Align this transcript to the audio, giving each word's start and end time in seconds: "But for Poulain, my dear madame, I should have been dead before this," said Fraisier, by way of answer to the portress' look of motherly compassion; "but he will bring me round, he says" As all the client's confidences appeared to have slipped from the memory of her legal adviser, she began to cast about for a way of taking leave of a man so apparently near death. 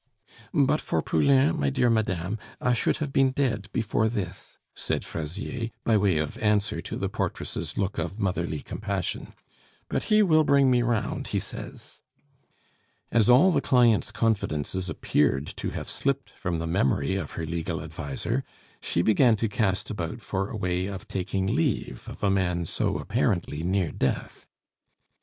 "But 0.51 0.81
for 0.81 1.03
Poulain, 1.03 1.59
my 1.59 1.69
dear 1.69 1.87
madame, 1.91 2.39
I 2.59 2.73
should 2.73 2.97
have 2.97 3.13
been 3.13 3.29
dead 3.29 3.69
before 3.71 4.09
this," 4.09 4.57
said 4.73 5.05
Fraisier, 5.05 5.69
by 5.83 5.95
way 5.95 6.17
of 6.17 6.39
answer 6.39 6.81
to 6.81 6.95
the 6.97 7.07
portress' 7.07 7.77
look 7.77 7.99
of 7.99 8.17
motherly 8.17 8.63
compassion; 8.63 9.35
"but 9.89 10.05
he 10.09 10.23
will 10.23 10.43
bring 10.43 10.71
me 10.71 10.81
round, 10.81 11.27
he 11.27 11.39
says" 11.39 12.01
As 13.11 13.29
all 13.29 13.51
the 13.51 13.61
client's 13.61 14.11
confidences 14.11 14.89
appeared 14.89 15.45
to 15.57 15.69
have 15.69 15.87
slipped 15.87 16.31
from 16.31 16.57
the 16.57 16.65
memory 16.65 17.15
of 17.15 17.33
her 17.33 17.45
legal 17.45 17.79
adviser, 17.79 18.43
she 18.81 19.03
began 19.03 19.35
to 19.35 19.47
cast 19.47 19.91
about 19.91 20.21
for 20.21 20.49
a 20.49 20.57
way 20.57 20.87
of 20.87 21.07
taking 21.07 21.45
leave 21.45 22.09
of 22.09 22.23
a 22.23 22.31
man 22.31 22.65
so 22.65 22.97
apparently 22.97 23.61
near 23.61 23.91
death. 23.91 24.47